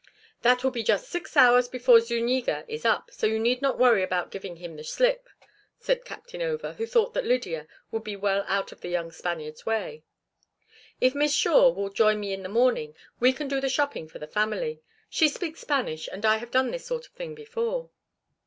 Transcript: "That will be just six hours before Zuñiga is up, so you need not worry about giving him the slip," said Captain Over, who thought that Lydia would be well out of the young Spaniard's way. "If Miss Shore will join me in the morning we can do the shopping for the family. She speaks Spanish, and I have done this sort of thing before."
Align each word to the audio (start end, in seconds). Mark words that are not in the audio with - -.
"That 0.41 0.63
will 0.63 0.71
be 0.71 0.81
just 0.81 1.09
six 1.09 1.37
hours 1.37 1.67
before 1.69 1.97
Zuñiga 1.99 2.65
is 2.67 2.85
up, 2.85 3.11
so 3.11 3.27
you 3.27 3.37
need 3.37 3.61
not 3.61 3.77
worry 3.77 4.01
about 4.01 4.31
giving 4.31 4.55
him 4.55 4.75
the 4.75 4.83
slip," 4.83 5.29
said 5.77 6.05
Captain 6.05 6.41
Over, 6.41 6.73
who 6.73 6.87
thought 6.87 7.13
that 7.13 7.23
Lydia 7.23 7.67
would 7.91 8.03
be 8.03 8.15
well 8.15 8.43
out 8.47 8.71
of 8.71 8.81
the 8.81 8.89
young 8.89 9.11
Spaniard's 9.11 9.63
way. 9.63 10.01
"If 10.99 11.13
Miss 11.13 11.35
Shore 11.35 11.71
will 11.75 11.91
join 11.91 12.19
me 12.19 12.33
in 12.33 12.41
the 12.41 12.49
morning 12.49 12.95
we 13.19 13.31
can 13.31 13.47
do 13.47 13.61
the 13.61 13.69
shopping 13.69 14.07
for 14.07 14.17
the 14.17 14.25
family. 14.25 14.81
She 15.07 15.29
speaks 15.29 15.59
Spanish, 15.59 16.09
and 16.11 16.25
I 16.25 16.37
have 16.37 16.49
done 16.49 16.71
this 16.71 16.87
sort 16.87 17.05
of 17.05 17.13
thing 17.13 17.35
before." 17.35 17.91